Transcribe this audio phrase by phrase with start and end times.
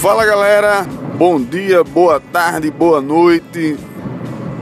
[0.00, 3.76] Fala galera, bom dia, boa tarde, boa noite.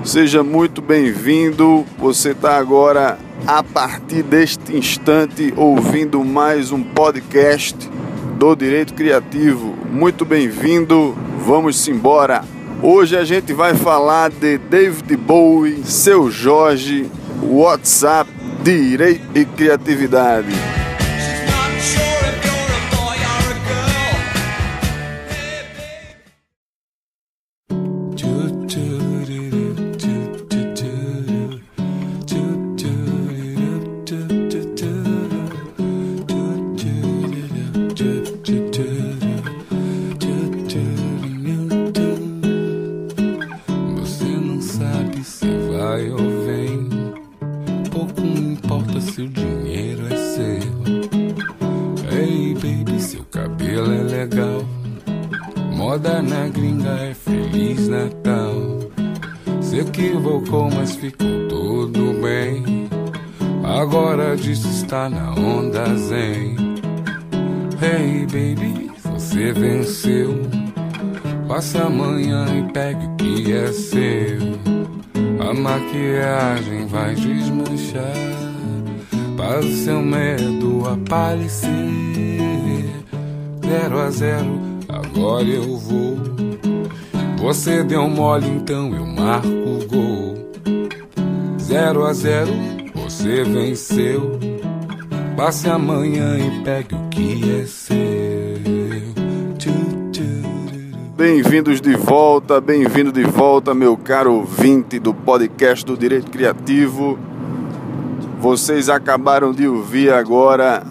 [0.02, 1.84] Seja muito bem-vindo.
[1.98, 7.76] Você está agora, a partir deste instante, ouvindo mais um podcast
[8.38, 9.76] do Direito Criativo.
[9.90, 11.14] Muito bem-vindo.
[11.44, 12.42] Vamos embora.
[12.82, 17.10] Hoje a gente vai falar de David Bowie, seu Jorge,
[17.42, 18.30] WhatsApp,
[18.62, 20.85] Direito e Criatividade.
[79.86, 81.70] Seu medo aparecer.
[83.64, 86.18] Zero a zero agora eu vou.
[87.38, 90.34] Você deu mole, então eu marco o gol.
[91.60, 92.50] Zero a zero,
[92.96, 94.40] você venceu.
[95.36, 97.96] Passe amanhã e pegue o que é seu.
[101.16, 107.16] Bem-vindos de volta, bem-vindo de volta, meu caro ouvinte do podcast do Direito Criativo.
[108.38, 110.82] Vocês acabaram de ouvir agora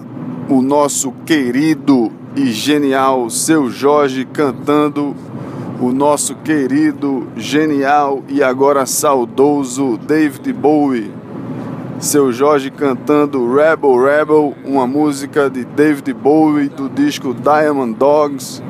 [0.50, 5.16] o nosso querido e genial seu Jorge cantando
[5.80, 11.12] o nosso querido, genial e agora saudoso David Bowie.
[12.00, 18.62] Seu Jorge cantando Rebel Rebel, uma música de David Bowie do disco Diamond Dogs,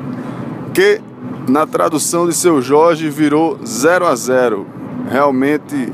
[0.74, 1.00] que
[1.48, 4.66] na tradução de seu Jorge virou 0 a 0.
[5.10, 5.92] Realmente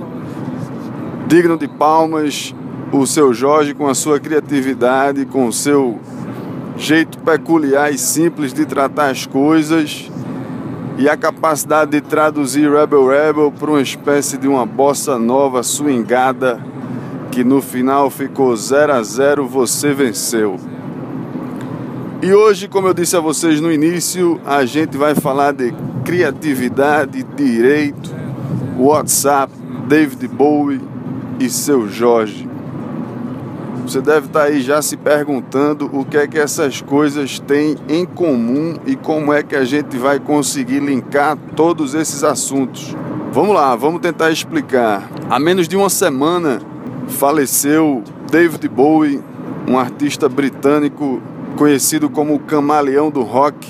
[1.28, 2.54] digno de palmas
[2.92, 5.98] o seu Jorge com a sua criatividade, com o seu
[6.76, 10.10] jeito peculiar e simples de tratar as coisas
[10.98, 16.60] e a capacidade de traduzir Rebel Rebel para uma espécie de uma bossa nova swingada
[17.30, 20.60] que no final ficou 0 a 0 você venceu.
[22.20, 25.74] E hoje, como eu disse a vocês no início, a gente vai falar de
[26.04, 28.14] criatividade, direito,
[28.78, 29.50] WhatsApp,
[29.88, 30.80] David Bowie
[31.40, 32.51] e seu Jorge.
[33.92, 38.06] Você deve estar aí já se perguntando o que é que essas coisas têm em
[38.06, 42.96] comum e como é que a gente vai conseguir linkar todos esses assuntos.
[43.32, 45.10] Vamos lá, vamos tentar explicar.
[45.28, 46.62] Há menos de uma semana
[47.06, 49.22] faleceu David Bowie,
[49.68, 51.20] um artista britânico
[51.58, 53.68] conhecido como o camaleão do rock,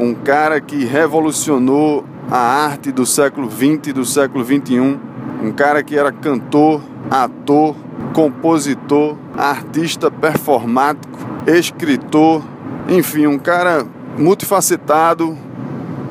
[0.00, 4.98] um cara que revolucionou a arte do século 20 e do século 21,
[5.44, 6.80] um cara que era cantor,
[7.10, 7.76] ator,
[8.14, 11.16] compositor, artista performático,
[11.46, 12.42] escritor,
[12.88, 13.86] enfim, um cara
[14.18, 15.38] multifacetado,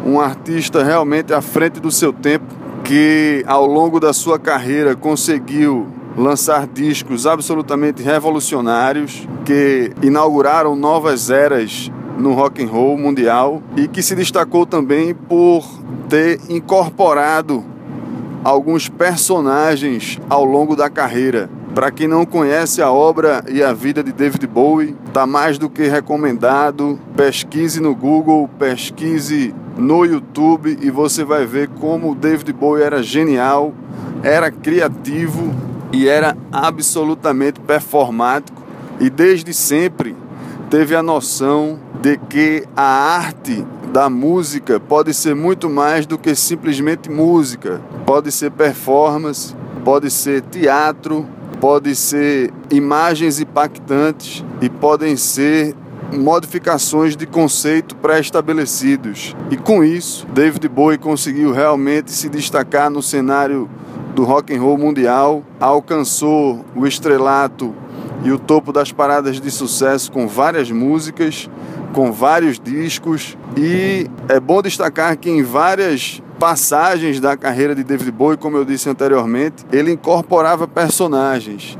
[0.05, 2.45] um artista realmente à frente do seu tempo,
[2.85, 11.91] que ao longo da sua carreira conseguiu lançar discos absolutamente revolucionários que inauguraram novas eras
[12.17, 15.67] no rock and roll mundial e que se destacou também por
[16.07, 17.63] ter incorporado
[18.44, 21.56] alguns personagens ao longo da carreira.
[21.77, 25.69] Para quem não conhece a obra e a vida de David Bowie, está mais do
[25.69, 26.99] que recomendado.
[27.15, 33.03] Pesquise no Google, pesquise no YouTube e você vai ver como o David Bowie era
[33.03, 33.75] genial,
[34.23, 35.53] era criativo
[35.93, 38.59] e era absolutamente performático
[39.00, 40.15] e desde sempre
[40.71, 43.63] teve a noção de que a arte
[43.94, 50.41] da música pode ser muito mais do que simplesmente música, pode ser performance, pode ser
[50.41, 55.75] teatro, pode ser imagens impactantes e podem ser
[56.13, 59.36] modificações de conceito pré-estabelecidos.
[59.51, 63.69] E com isso, David Bowie conseguiu realmente se destacar no cenário
[64.15, 67.75] do rock and roll mundial, alcançou o estrelato
[68.24, 71.50] e o topo das paradas de sucesso com várias músicas,
[71.94, 78.12] com vários discos e é bom destacar que em várias passagens da carreira de David
[78.12, 81.78] Bowie, como eu disse anteriormente, ele incorporava personagens.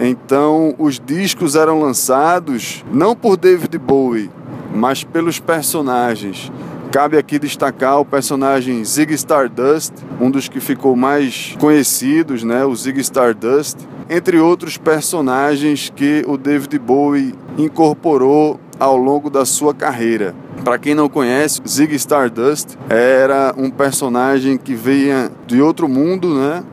[0.00, 4.30] Então, os discos eram lançados não por David Bowie,
[4.74, 6.50] mas pelos personagens
[6.94, 12.72] Cabe aqui destacar o personagem Zig Stardust, um dos que ficou mais conhecidos, né, o
[12.76, 13.78] Zig Stardust,
[14.08, 20.36] entre outros personagens que o David Bowie incorporou ao longo da sua carreira.
[20.64, 26.64] Para quem não conhece, Zig Stardust era um personagem que veio de outro mundo, né?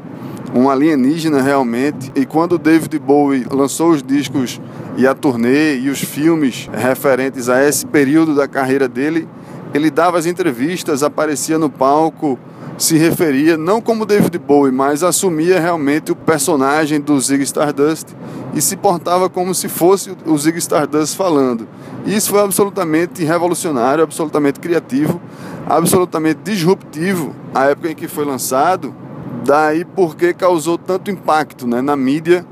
[0.55, 2.09] Um alienígena realmente.
[2.15, 4.61] E quando David Bowie lançou os discos
[4.95, 9.27] e a turnê e os filmes referentes a esse período da carreira dele,
[9.73, 12.39] ele dava as entrevistas, aparecia no palco,
[12.81, 18.07] se referia não como David Bowie, mas assumia realmente o personagem do Zig Stardust
[18.55, 21.67] e se portava como se fosse o Zig Stardust falando.
[22.07, 25.21] Isso foi absolutamente revolucionário, absolutamente criativo,
[25.69, 28.95] absolutamente disruptivo à época em que foi lançado,
[29.45, 32.43] daí porque causou tanto impacto né, na mídia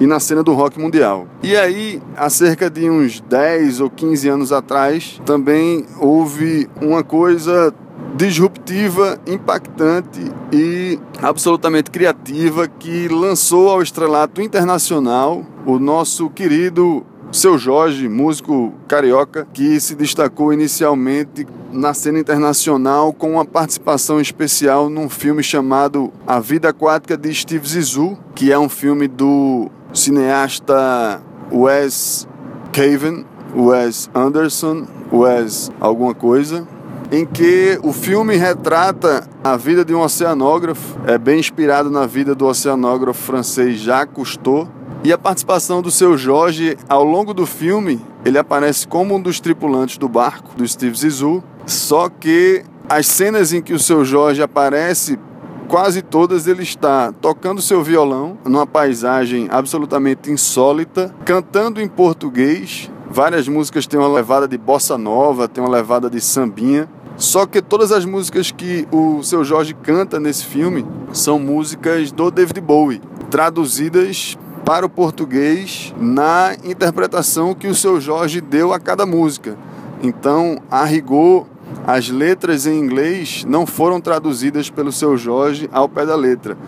[0.00, 1.28] e na cena do rock mundial.
[1.44, 7.72] E aí, há cerca de uns 10 ou 15 anos atrás, também houve uma coisa
[8.16, 18.08] disruptiva, impactante e absolutamente criativa que lançou ao estrelato internacional o nosso querido seu Jorge,
[18.08, 25.42] músico carioca, que se destacou inicialmente na cena internacional com uma participação especial num filme
[25.42, 31.20] chamado A Vida Aquática de Steve Zissou, que é um filme do cineasta
[31.52, 32.26] Wes
[32.72, 36.66] Craven, Wes Anderson, Wes alguma coisa,
[37.10, 42.34] em que o filme retrata a vida de um oceanógrafo, é bem inspirado na vida
[42.34, 44.68] do oceanógrafo francês Jacques Cousteau,
[45.04, 49.38] e a participação do seu Jorge ao longo do filme, ele aparece como um dos
[49.38, 54.42] tripulantes do barco do Steve Zissou, só que as cenas em que o seu Jorge
[54.42, 55.18] aparece
[55.66, 62.90] quase todas ele está tocando seu violão numa paisagem absolutamente insólita, cantando em português.
[63.10, 66.88] Várias músicas têm uma levada de bossa nova, tem uma levada de sambinha.
[67.16, 72.30] Só que todas as músicas que o seu Jorge canta nesse filme são músicas do
[72.30, 73.00] David Bowie,
[73.30, 74.36] traduzidas
[74.66, 79.56] para o português na interpretação que o seu Jorge deu a cada música.
[80.02, 81.46] Então, a rigor,
[81.86, 86.58] as letras em inglês não foram traduzidas pelo seu Jorge ao pé da letra.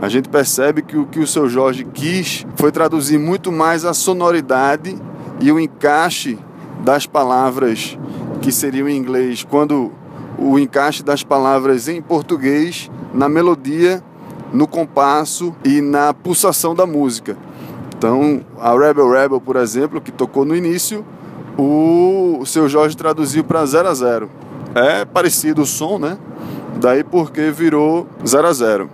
[0.00, 3.92] A gente percebe que o que o seu Jorge quis foi traduzir muito mais a
[3.92, 4.96] sonoridade
[5.40, 6.38] e o encaixe
[6.84, 7.98] das palavras
[8.40, 9.92] que seriam em inglês, quando
[10.38, 14.02] o encaixe das palavras em português na melodia,
[14.52, 17.36] no compasso e na pulsação da música.
[17.96, 21.04] Então, a Rebel Rebel, por exemplo, que tocou no início,
[21.58, 24.30] o seu Jorge traduziu para 0 a 0
[24.74, 26.16] é parecido o som, né?
[26.80, 28.90] Daí porque virou 0 a 0.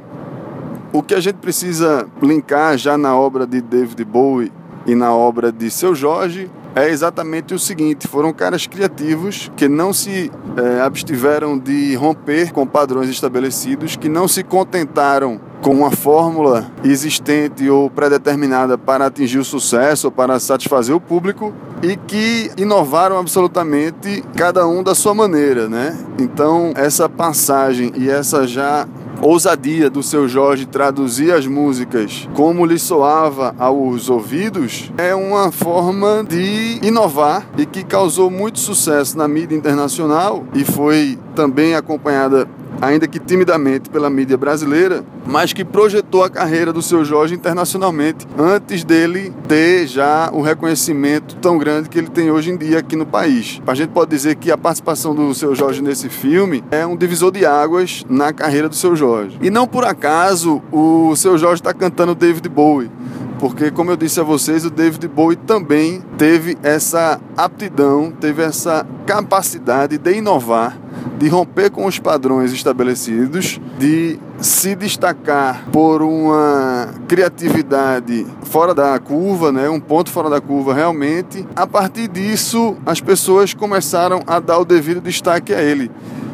[0.92, 4.52] O que a gente precisa linkar já na obra de David Bowie
[4.86, 9.92] e na obra de Seu Jorge é exatamente o seguinte: foram caras criativos que não
[9.92, 16.70] se é, abstiveram de romper com padrões estabelecidos, que não se contentaram com uma fórmula
[16.84, 21.52] existente ou predeterminada para atingir o sucesso para satisfazer o público
[21.82, 25.98] e que inovaram absolutamente cada um da sua maneira, né?
[26.18, 28.86] Então, essa passagem e essa já
[29.20, 36.24] ousadia do seu Jorge traduzir as músicas como lhe soava aos ouvidos é uma forma
[36.28, 42.46] de inovar e que causou muito sucesso na mídia internacional e foi também acompanhada
[42.80, 48.26] ainda que timidamente pela mídia brasileira, mas que projetou a carreira do seu Jorge internacionalmente
[48.38, 52.96] antes dele ter já o reconhecimento tão grande que ele tem hoje em dia aqui
[52.96, 53.60] no país.
[53.66, 57.30] A gente pode dizer que a participação do seu Jorge nesse filme é um divisor
[57.30, 59.38] de águas na carreira do seu Jorge.
[59.40, 62.90] E não por acaso o seu Jorge está cantando David Bowie
[63.38, 68.86] porque como eu disse a vocês, o David Bowie também teve essa aptidão, teve essa
[69.06, 70.78] capacidade de inovar
[71.18, 79.50] de romper com os padrões estabelecidos, de se destacar por uma criatividade fora da curva,
[79.50, 81.46] né, um ponto fora da curva realmente.
[81.56, 85.90] A partir disso, as pessoas começaram a dar o devido destaque a ele.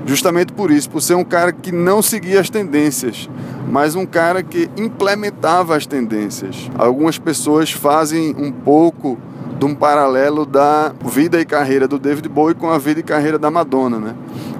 [0.06, 3.28] Justamente por isso, por ser um cara que não seguia as tendências,
[3.70, 6.70] mas um cara que implementava as tendências.
[6.76, 9.18] Algumas pessoas fazem um pouco
[9.58, 13.38] de um paralelo da vida e carreira do David Bowie com a vida e carreira
[13.38, 14.14] da Madonna, né?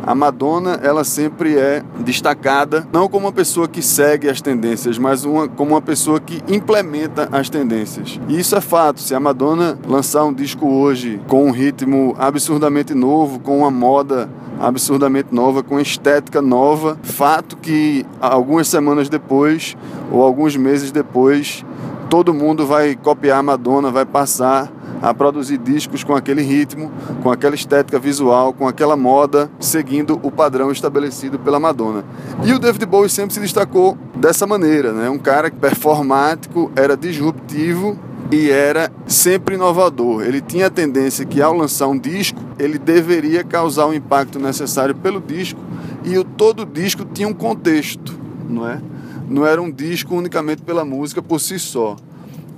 [0.05, 5.25] A Madonna, ela sempre é destacada não como uma pessoa que segue as tendências, mas
[5.25, 8.21] uma, como uma pessoa que implementa as tendências.
[8.29, 9.01] E isso é fato.
[9.01, 14.29] Se a Madonna lançar um disco hoje com um ritmo absurdamente novo, com uma moda
[14.63, 19.77] absurdamente nova, com estética nova, fato que algumas semanas depois
[20.11, 21.65] ou alguns meses depois,
[22.09, 24.71] todo mundo vai copiar Madonna, vai passar
[25.03, 26.93] a produzir discos com aquele ritmo,
[27.25, 32.05] com aquela estética visual, com aquela moda, seguindo o padrão estabelecido pela Madonna.
[32.45, 35.11] E o David Bowie sempre se destacou dessa maneira, né?
[35.11, 37.99] Um cara performático, era disruptivo
[38.31, 40.23] e era sempre inovador.
[40.23, 44.95] Ele tinha a tendência que ao lançar um disco, ele deveria causar o impacto necessário
[44.95, 45.61] pelo disco
[46.05, 48.81] e o todo disco tinha um contexto, não é?
[49.29, 51.97] Não era um disco unicamente pela música por si só.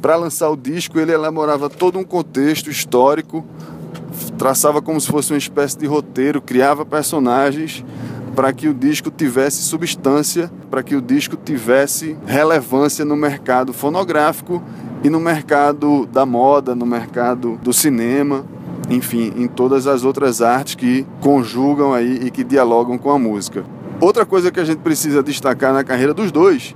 [0.00, 3.44] Para lançar o disco, ele elaborava todo um contexto histórico,
[4.36, 7.84] traçava como se fosse uma espécie de roteiro, criava personagens
[8.34, 14.62] para que o disco tivesse substância, para que o disco tivesse relevância no mercado fonográfico
[15.04, 18.42] e no mercado da moda, no mercado do cinema,
[18.88, 23.64] enfim, em todas as outras artes que conjugam aí e que dialogam com a música.
[24.00, 26.74] Outra coisa que a gente precisa destacar na carreira dos dois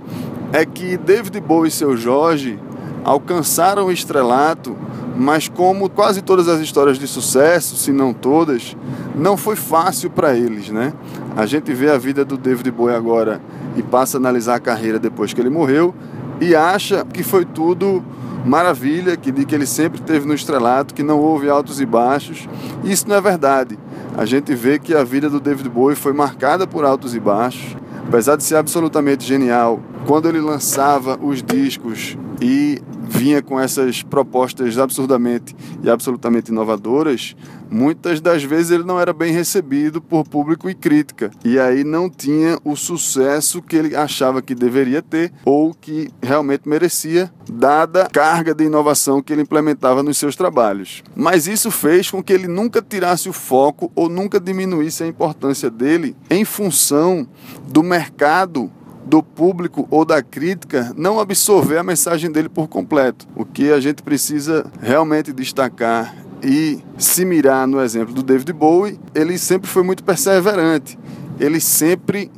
[0.52, 2.58] é que David Bowie e seu Jorge
[3.02, 4.76] alcançaram o estrelato,
[5.16, 8.76] mas como quase todas as histórias de sucesso, se não todas,
[9.16, 10.92] não foi fácil para eles, né?
[11.35, 13.40] A gente vê a vida do David Bowie agora
[13.75, 15.94] e passa a analisar a carreira depois que ele morreu
[16.40, 18.02] e acha que foi tudo
[18.45, 22.49] maravilha, que, que ele sempre teve no estrelato, que não houve altos e baixos.
[22.85, 23.78] Isso não é verdade.
[24.16, 27.76] A gente vê que a vida do David Bowie foi marcada por altos e baixos.
[28.07, 34.78] Apesar de ser absolutamente genial, quando ele lançava os discos e vinha com essas propostas
[34.78, 37.34] absurdamente e absolutamente inovadoras,
[37.70, 41.30] muitas das vezes ele não era bem recebido por público e crítica.
[41.44, 46.68] E aí não tinha o sucesso que ele achava que deveria ter ou que realmente
[46.68, 51.02] merecia, dada a carga de inovação que ele implementava nos seus trabalhos.
[51.16, 55.70] Mas isso fez com que ele nunca tirasse o foco ou nunca diminuísse a importância
[55.70, 57.26] dele em função
[57.66, 58.70] do mercado
[59.08, 63.26] do público ou da crítica não absorver a mensagem dele por completo.
[63.34, 69.00] O que a gente precisa realmente destacar e se mirar no exemplo do David Bowie,
[69.14, 70.98] ele sempre foi muito perseverante.
[71.40, 72.30] Ele sempre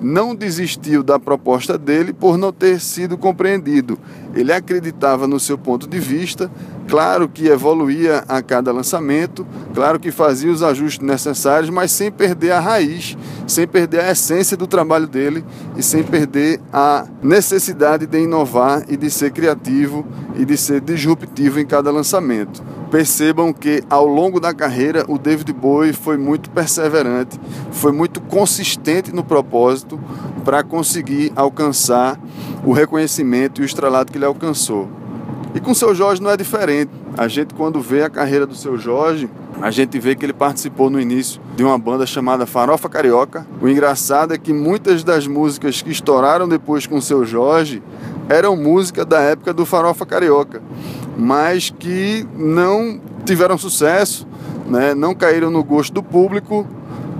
[0.00, 3.98] não desistiu da proposta dele por não ter sido compreendido.
[4.34, 6.50] Ele acreditava no seu ponto de vista,
[6.88, 12.52] claro que evoluía a cada lançamento, claro que fazia os ajustes necessários, mas sem perder
[12.52, 15.44] a raiz, sem perder a essência do trabalho dele
[15.76, 21.60] e sem perder a necessidade de inovar e de ser criativo e de ser disruptivo
[21.60, 22.62] em cada lançamento
[22.94, 27.40] percebam que ao longo da carreira o David Bowie foi muito perseverante,
[27.72, 29.98] foi muito consistente no propósito
[30.44, 32.16] para conseguir alcançar
[32.64, 34.88] o reconhecimento e o estrelato que ele alcançou.
[35.54, 36.90] E com o seu Jorge não é diferente.
[37.16, 39.30] A gente quando vê a carreira do seu Jorge,
[39.62, 43.46] a gente vê que ele participou no início de uma banda chamada Farofa Carioca.
[43.62, 47.82] O engraçado é que muitas das músicas que estouraram depois com o seu Jorge
[48.28, 50.60] eram música da época do Farofa Carioca
[51.16, 54.26] mas que não tiveram sucesso,
[54.66, 54.94] né?
[54.94, 56.66] não caíram no gosto do público,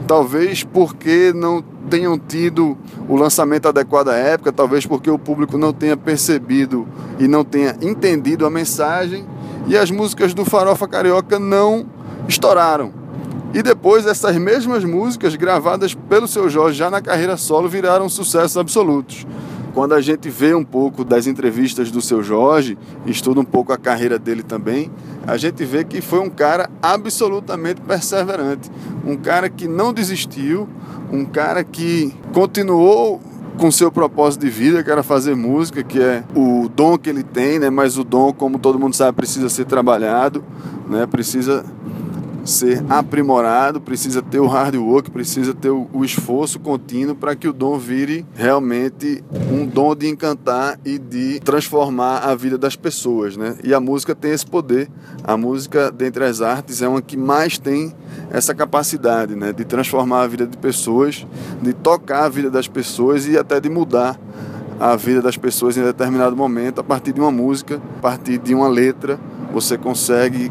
[0.07, 2.77] talvez porque não tenham tido
[3.09, 6.87] o lançamento adequado à época, talvez porque o público não tenha percebido
[7.19, 9.27] e não tenha entendido a mensagem,
[9.67, 11.87] e as músicas do Farofa Carioca não
[12.29, 12.93] estouraram.
[13.55, 18.57] E depois essas mesmas músicas gravadas pelo seu Jorge já na carreira solo viraram sucessos
[18.57, 19.25] absolutos.
[19.75, 23.77] Quando a gente vê um pouco das entrevistas do seu Jorge, estuda um pouco a
[23.77, 24.89] carreira dele também,
[25.27, 28.71] a gente vê que foi um cara absolutamente perseverante,
[29.05, 30.69] um cara que não desistiu,
[31.11, 33.21] um cara que continuou
[33.59, 37.25] com seu propósito de vida, que era fazer música, que é o dom que ele
[37.25, 37.69] tem, né?
[37.69, 40.45] Mas o dom, como todo mundo sabe, precisa ser trabalhado,
[40.89, 41.05] né?
[41.07, 41.65] Precisa
[42.45, 47.53] ser aprimorado, precisa ter o hard work, precisa ter o, esforço contínuo para que o
[47.53, 53.57] dom vire realmente um dom de encantar e de transformar a vida das pessoas, né?
[53.65, 54.91] E a música tem esse poder.
[55.23, 57.95] A música, dentre as artes, é uma que mais tem
[58.31, 59.53] essa capacidade, né?
[59.53, 61.27] De transformar a vida de pessoas,
[61.63, 64.19] de tocar a vida das pessoas e até de mudar
[64.79, 68.55] a vida das pessoas em determinado momento a partir de uma música, a partir de
[68.55, 69.19] uma letra,
[69.53, 70.51] você consegue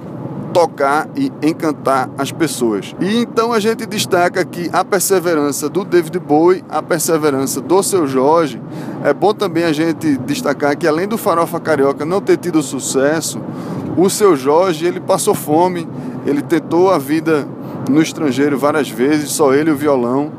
[0.53, 2.95] tocar e encantar as pessoas.
[2.99, 8.05] E então a gente destaca que a perseverança do David Bowie, a perseverança do seu
[8.07, 8.61] Jorge,
[9.03, 13.41] é bom também a gente destacar que além do Farofa Carioca não ter tido sucesso,
[13.97, 15.87] o seu Jorge ele passou fome,
[16.25, 17.47] ele tentou a vida
[17.89, 20.31] no estrangeiro várias vezes, só ele e o violão,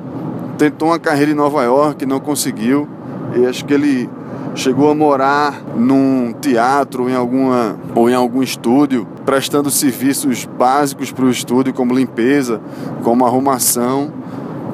[0.56, 2.88] tentou uma carreira em Nova York, não conseguiu.
[3.36, 4.08] E acho que ele
[4.54, 11.24] chegou a morar num teatro em alguma, ou em algum estúdio, prestando serviços básicos para
[11.24, 12.60] o estúdio, como limpeza,
[13.02, 14.12] como arrumação,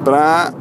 [0.03, 0.53] para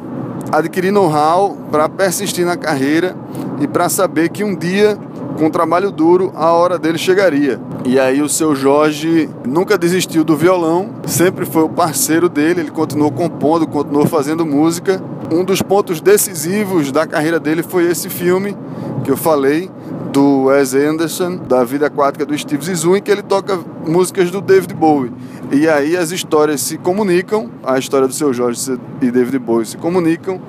[0.52, 3.16] adquirir know-how, para persistir na carreira
[3.60, 4.98] e para saber que um dia,
[5.38, 7.60] com trabalho duro, a hora dele chegaria.
[7.84, 12.70] E aí o seu Jorge nunca desistiu do violão, sempre foi o parceiro dele, ele
[12.70, 15.02] continuou compondo, continuou fazendo música.
[15.32, 18.56] Um dos pontos decisivos da carreira dele foi esse filme
[19.04, 19.70] que eu falei,
[20.12, 24.40] do Wes Anderson, da vida aquática do Steve Zissou, em que ele toca músicas do
[24.40, 25.12] David Bowie.
[25.52, 29.76] E aí as histórias se comunicam, a história do seu Jorge e David Bowie se
[29.76, 30.40] comunicam,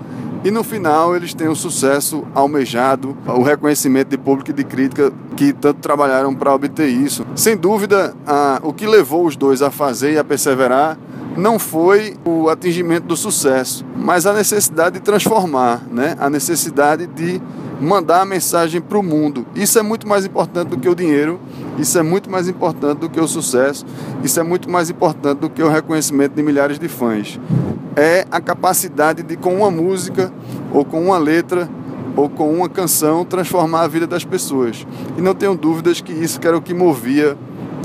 [0.44, 5.14] e no final eles têm o sucesso almejado, o reconhecimento de público e de crítica
[5.36, 7.26] que tanto trabalharam para obter isso.
[7.36, 10.98] Sem dúvida, a, o que levou os dois a fazer e a perseverar
[11.38, 16.16] não foi o atingimento do sucesso, mas a necessidade de transformar, né?
[16.20, 17.42] a necessidade de
[17.82, 19.46] mandar a mensagem para o mundo.
[19.56, 21.40] Isso é muito mais importante do que o dinheiro,
[21.80, 23.86] isso é muito mais importante do que o sucesso,
[24.24, 27.40] isso é muito mais importante do que o reconhecimento de milhares de fãs.
[27.96, 30.32] É a capacidade de, com uma música,
[30.72, 31.68] ou com uma letra,
[32.16, 34.86] ou com uma canção, transformar a vida das pessoas.
[35.18, 37.38] E não tenho dúvidas que isso era o que movia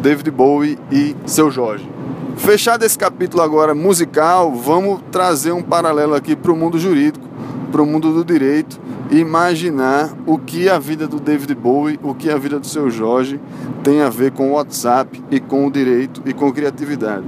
[0.03, 1.89] David Bowie e seu Jorge.
[2.37, 7.26] Fechado esse capítulo agora musical, vamos trazer um paralelo aqui para o mundo jurídico,
[7.77, 8.81] para o mundo do direito
[9.11, 13.39] imaginar o que a vida do David Bowie, o que a vida do seu Jorge
[13.85, 17.27] tem a ver com o WhatsApp e com o direito e com criatividade.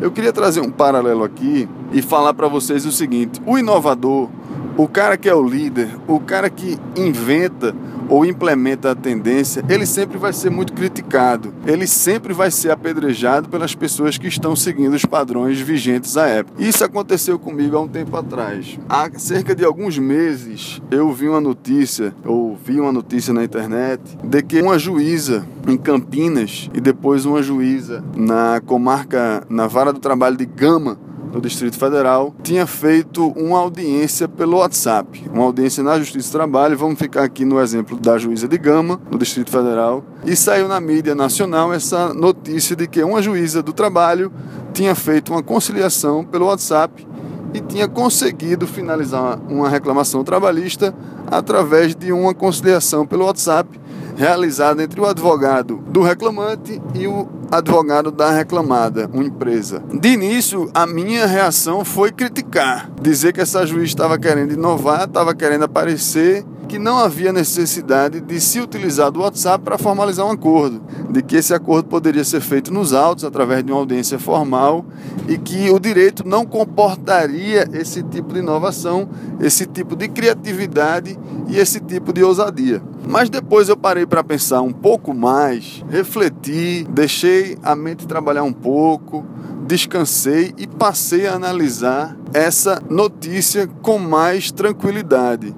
[0.00, 4.30] Eu queria trazer um paralelo aqui e falar para vocês o seguinte: o inovador,
[4.78, 7.76] o cara que é o líder, o cara que inventa
[8.12, 11.54] ou implementa a tendência, ele sempre vai ser muito criticado.
[11.66, 16.62] Ele sempre vai ser apedrejado pelas pessoas que estão seguindo os padrões vigentes à época.
[16.62, 18.78] Isso aconteceu comigo há um tempo atrás.
[18.86, 24.02] Há cerca de alguns meses, eu vi uma notícia, ou vi uma notícia na internet,
[24.22, 30.00] de que uma juíza em Campinas e depois uma juíza na comarca, na vara do
[30.00, 30.98] trabalho de Gama,
[31.32, 36.76] no Distrito Federal, tinha feito uma audiência pelo WhatsApp, uma audiência na Justiça do Trabalho.
[36.76, 40.04] Vamos ficar aqui no exemplo da juíza de Gama, no Distrito Federal.
[40.26, 44.30] E saiu na mídia nacional essa notícia de que uma juíza do trabalho
[44.74, 47.06] tinha feito uma conciliação pelo WhatsApp
[47.54, 50.94] e tinha conseguido finalizar uma reclamação trabalhista
[51.30, 53.80] através de uma conciliação pelo WhatsApp
[54.16, 59.82] realizada entre o advogado do reclamante e o advogado da reclamada, uma empresa.
[59.92, 65.34] De início, a minha reação foi criticar, dizer que essa juiz estava querendo inovar, estava
[65.34, 70.80] querendo aparecer que não havia necessidade de se utilizar do WhatsApp para formalizar um acordo,
[71.10, 74.82] de que esse acordo poderia ser feito nos autos através de uma audiência formal
[75.28, 79.06] e que o direito não comportaria esse tipo de inovação,
[79.38, 82.82] esse tipo de criatividade e esse tipo de ousadia.
[83.06, 88.52] Mas depois eu parei para pensar um pouco mais, refleti, deixei a mente trabalhar um
[88.52, 89.26] pouco,
[89.66, 95.54] descansei e passei a analisar essa notícia com mais tranquilidade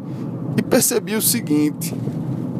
[0.56, 1.94] e percebi o seguinte: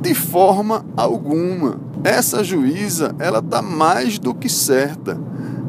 [0.00, 5.18] de forma alguma, essa juíza ela está mais do que certa.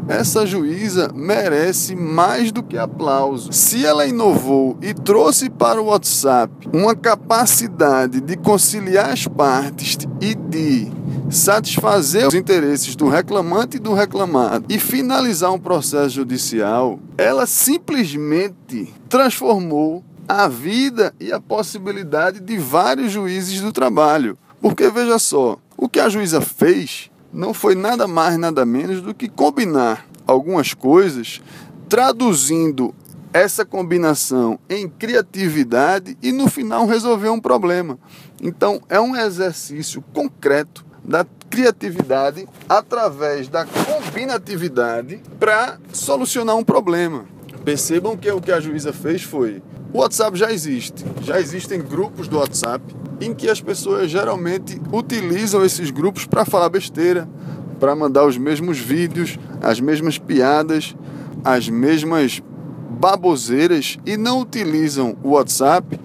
[0.07, 3.51] Essa juíza merece mais do que aplauso.
[3.51, 10.35] Se ela inovou e trouxe para o WhatsApp uma capacidade de conciliar as partes e
[10.35, 10.91] de
[11.29, 18.93] satisfazer os interesses do reclamante e do reclamado e finalizar um processo judicial, ela simplesmente
[19.09, 24.37] transformou a vida e a possibilidade de vários juízes do trabalho.
[24.61, 29.13] Porque veja só, o que a juíza fez não foi nada mais, nada menos do
[29.13, 31.41] que combinar algumas coisas,
[31.87, 32.95] traduzindo
[33.33, 37.99] essa combinação em criatividade e no final resolver um problema.
[38.41, 47.25] Então é um exercício concreto da criatividade através da combinatividade para solucionar um problema.
[47.63, 49.61] Percebam que o que a juíza fez foi
[49.95, 52.83] o WhatsApp já existe, já existem grupos do WhatsApp
[53.21, 57.29] em que as pessoas geralmente utilizam esses grupos para falar besteira,
[57.79, 60.93] para mandar os mesmos vídeos, as mesmas piadas,
[61.45, 62.43] as mesmas
[62.99, 65.97] baboseiras e não utilizam o WhatsApp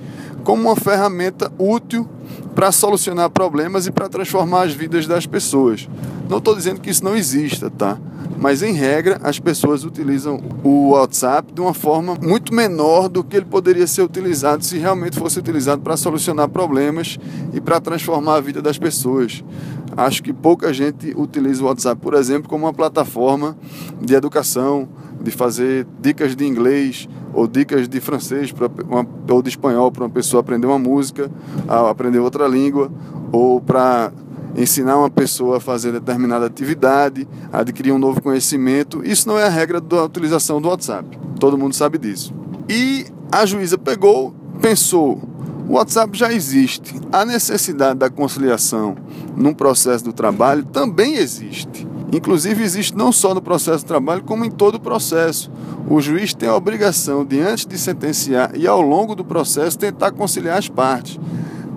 [0.44, 2.08] como uma ferramenta útil
[2.54, 5.88] para solucionar problemas e para transformar as vidas das pessoas.
[6.28, 7.98] Não estou dizendo que isso não exista, tá?
[8.38, 13.36] Mas em regra, as pessoas utilizam o WhatsApp de uma forma muito menor do que
[13.36, 17.18] ele poderia ser utilizado se realmente fosse utilizado para solucionar problemas
[17.52, 19.44] e para transformar a vida das pessoas.
[19.96, 23.56] Acho que pouca gente utiliza o WhatsApp, por exemplo, como uma plataforma
[24.00, 24.88] de educação,
[25.22, 28.52] de fazer dicas de inglês ou dicas de francês
[28.88, 31.30] uma, ou de espanhol para uma pessoa aprender uma música,
[31.68, 32.90] aprender outra língua,
[33.30, 34.12] ou para
[34.56, 39.02] ensinar uma pessoa a fazer determinada atividade, adquirir um novo conhecimento.
[39.04, 41.18] Isso não é a regra da utilização do WhatsApp.
[41.38, 42.34] Todo mundo sabe disso.
[42.68, 45.20] E a juíza pegou, pensou:
[45.68, 47.00] o WhatsApp já existe.
[47.12, 48.96] A necessidade da conciliação
[49.36, 51.86] num processo do trabalho também existe.
[52.12, 55.50] Inclusive, existe não só no processo do trabalho, como em todo o processo.
[55.88, 60.10] O juiz tem a obrigação de, antes de sentenciar e ao longo do processo, tentar
[60.10, 61.18] conciliar as partes.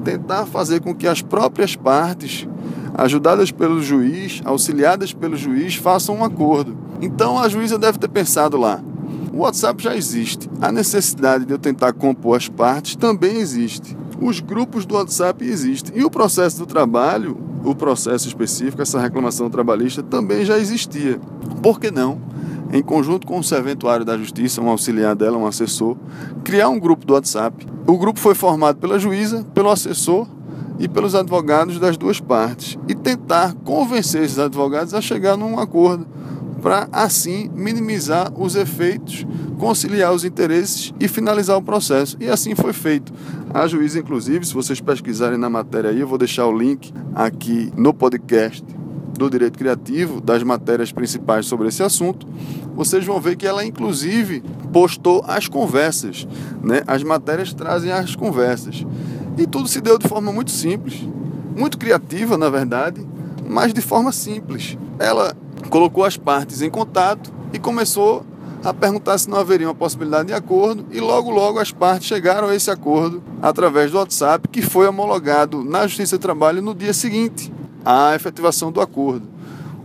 [0.04, 2.48] Tentar fazer com que as próprias partes,
[2.96, 6.76] ajudadas pelo juiz, auxiliadas pelo juiz, façam um acordo.
[7.02, 8.82] Então, a juíza deve ter pensado lá:
[9.32, 10.50] o WhatsApp já existe.
[10.62, 13.96] A necessidade de eu tentar compor as partes também existe.
[14.24, 16.00] Os grupos do WhatsApp existem.
[16.00, 21.20] E o processo do trabalho, o processo específico, essa reclamação trabalhista, também já existia.
[21.62, 22.22] Por que não?
[22.72, 25.98] Em conjunto com o serventuário da Justiça, um auxiliar dela, um assessor,
[26.42, 27.68] criar um grupo do WhatsApp.
[27.86, 30.26] O grupo foi formado pela juíza, pelo assessor
[30.80, 36.08] e pelos advogados das duas partes e tentar convencer esses advogados a chegar num acordo
[36.64, 39.28] para assim minimizar os efeitos,
[39.60, 42.16] conciliar os interesses e finalizar o processo.
[42.22, 43.14] E assim foi feito.
[43.54, 47.70] A juíza, inclusive, se vocês pesquisarem na matéria aí, eu vou deixar o link aqui
[47.76, 48.66] no podcast
[49.18, 52.26] do Direito Criativo, das matérias principais sobre esse assunto,
[52.74, 56.26] vocês vão ver que ela, inclusive, postou as conversas.
[56.64, 56.82] Né?
[56.88, 58.86] As matérias trazem as conversas.
[59.38, 61.08] E tudo se deu de forma muito simples,
[61.56, 63.06] muito criativa, na verdade,
[63.48, 64.78] mas de forma simples.
[64.98, 65.36] Ela
[65.70, 68.26] colocou as partes em contato e começou
[68.64, 72.48] a perguntar se não haveria uma possibilidade de acordo e logo logo as partes chegaram
[72.48, 76.94] a esse acordo através do WhatsApp que foi homologado na Justiça do Trabalho no dia
[76.94, 77.52] seguinte
[77.84, 79.28] à efetivação do acordo.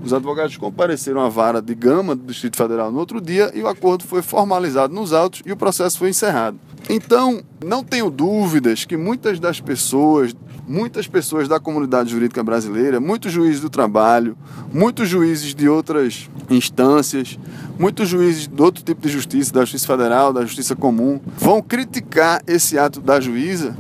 [0.03, 3.67] Os advogados compareceram à vara de Gama do Distrito Federal no outro dia e o
[3.67, 6.57] acordo foi formalizado nos autos e o processo foi encerrado.
[6.89, 10.35] Então, não tenho dúvidas que muitas das pessoas
[10.69, 14.37] muitas pessoas da comunidade jurídica brasileira, muitos juízes do trabalho,
[14.73, 17.39] muitos juízes de outras instâncias,
[17.79, 22.43] muitos juízes de outro tipo de justiça, da justiça federal, da justiça comum, vão criticar
[22.47, 23.75] esse ato da juíza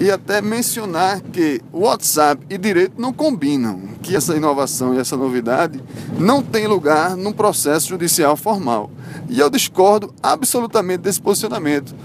[0.00, 5.82] e até mencionar que WhatsApp e direito não combinam, que essa inovação e essa novidade
[6.18, 8.92] não tem lugar num processo judicial formal.
[9.28, 11.96] E eu discordo absolutamente desse posicionamento,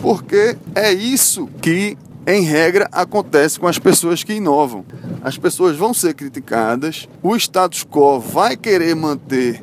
[0.00, 4.84] porque é isso que em regra, acontece com as pessoas que inovam.
[5.22, 9.62] As pessoas vão ser criticadas, o status quo vai querer manter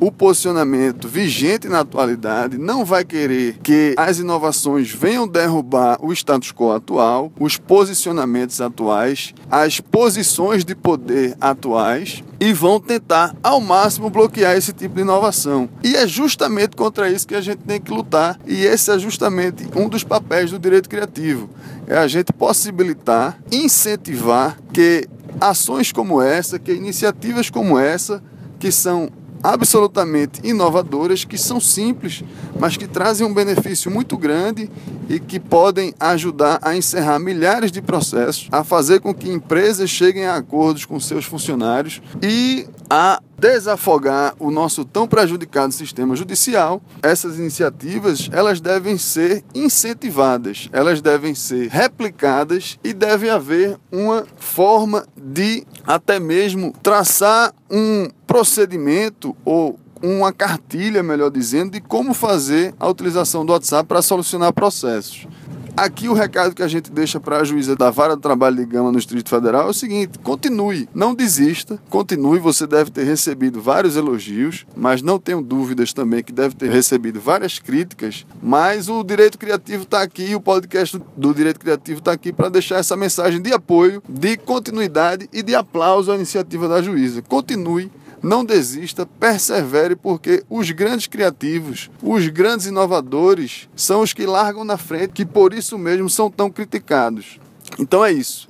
[0.00, 6.52] o posicionamento vigente na atualidade, não vai querer que as inovações venham derrubar o status
[6.52, 14.10] quo atual, os posicionamentos atuais, as posições de poder atuais e vão tentar ao máximo
[14.10, 15.68] bloquear esse tipo de inovação.
[15.82, 19.66] E é justamente contra isso que a gente tem que lutar, e esse é justamente
[19.74, 21.48] um dos papéis do direito criativo.
[21.86, 25.08] É a gente possibilitar, incentivar que
[25.40, 28.22] ações como essa, que iniciativas como essa,
[28.58, 29.10] que são
[29.42, 32.22] absolutamente inovadoras, que são simples,
[32.58, 34.70] mas que trazem um benefício muito grande
[35.08, 40.26] e que podem ajudar a encerrar milhares de processos, a fazer com que empresas cheguem
[40.26, 47.38] a acordos com seus funcionários e a desafogar o nosso tão prejudicado sistema judicial, essas
[47.38, 55.66] iniciativas elas devem ser incentivadas, elas devem ser replicadas e deve haver uma forma de
[55.86, 63.44] até mesmo traçar um procedimento ou uma cartilha, melhor dizendo, de como fazer a utilização
[63.44, 65.26] do WhatsApp para solucionar processos.
[65.76, 68.64] Aqui o recado que a gente deixa para a juíza da Vara do Trabalho de
[68.64, 72.38] Gama no Distrito Federal é o seguinte: continue, não desista, continue.
[72.38, 77.20] Você deve ter recebido vários elogios, mas não tenho dúvidas também que deve ter recebido
[77.20, 78.24] várias críticas.
[78.42, 82.76] Mas o Direito Criativo está aqui, o podcast do Direito Criativo está aqui para deixar
[82.76, 87.20] essa mensagem de apoio, de continuidade e de aplauso à iniciativa da juíza.
[87.20, 87.90] Continue
[88.26, 94.76] não desista, persevere, porque os grandes criativos, os grandes inovadores são os que largam na
[94.76, 97.38] frente, que por isso mesmo são tão criticados.
[97.78, 98.48] Então é isso.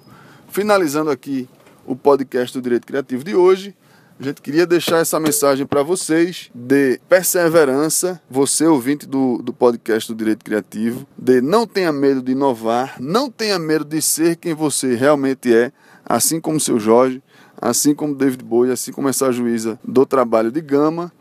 [0.49, 1.47] Finalizando aqui
[1.85, 3.77] o podcast do Direito Criativo de hoje,
[4.19, 10.11] a gente queria deixar essa mensagem para vocês de perseverança, você ouvinte do, do podcast
[10.11, 14.55] do Direito Criativo, de não tenha medo de inovar, não tenha medo de ser quem
[14.55, 15.71] você realmente é,
[16.03, 17.23] assim como o seu Jorge
[17.61, 21.13] assim como David Bowie, assim como essa juíza do trabalho de Gama,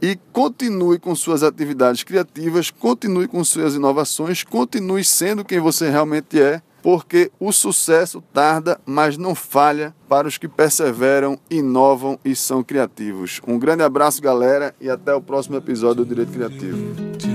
[0.00, 6.40] e continue com suas atividades criativas, continue com suas inovações, continue sendo quem você realmente
[6.40, 12.64] é, porque o sucesso tarda, mas não falha para os que perseveram, inovam e são
[12.64, 13.40] criativos.
[13.46, 17.31] Um grande abraço, galera, e até o próximo episódio do Direito Criativo.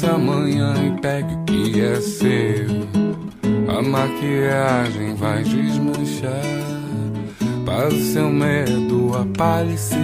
[0.00, 2.68] Passa amanhã e pegue o que é seu.
[3.68, 6.40] A maquiagem vai desmanchar.
[7.66, 9.98] Para o seu medo aparecer.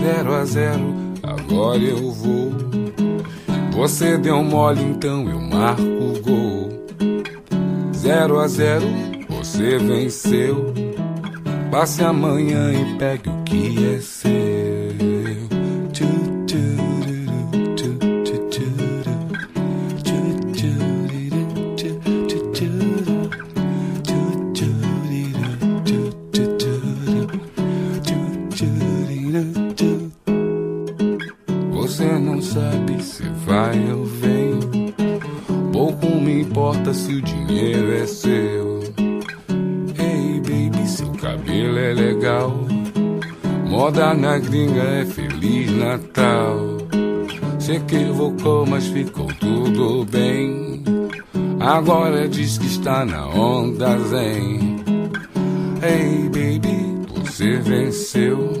[0.00, 2.52] Zero a zero, agora eu vou.
[3.72, 6.86] Você deu mole, então eu marco o gol.
[7.92, 8.86] Zero a zero,
[9.28, 10.72] você venceu.
[11.72, 14.75] Passe amanhã e pegue o que é seu.
[44.46, 46.78] Gringa é Feliz Natal.
[47.58, 50.82] Se equivocou, mas ficou tudo bem.
[51.60, 54.76] Agora diz que está na onda zen.
[55.82, 58.52] Hey baby, você venceu.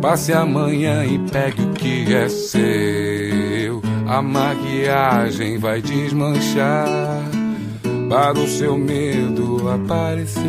[0.00, 3.82] Passe amanhã e pegue o que é seu.
[4.06, 6.88] A maquiagem vai desmanchar
[8.08, 10.48] para o seu medo aparecer.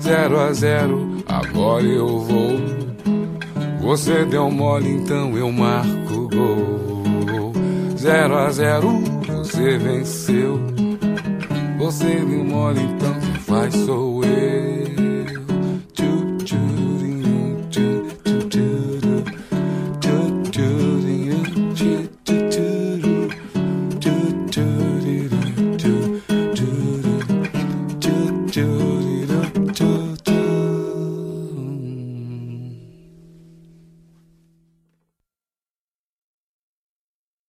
[0.00, 2.54] Zero a zero, agora eu vou.
[3.80, 7.52] Você deu mole, então eu marco gol.
[7.98, 10.60] Zero a zero, você venceu.
[11.78, 14.13] Você deu mole, então quem faz sou